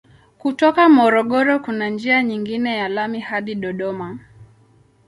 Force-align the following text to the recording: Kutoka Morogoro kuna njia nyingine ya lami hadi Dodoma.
Kutoka 0.37 0.89
Morogoro 0.89 1.59
kuna 1.59 1.89
njia 1.89 2.23
nyingine 2.23 2.77
ya 2.77 2.87
lami 2.89 3.19
hadi 3.19 3.55
Dodoma. 3.55 4.19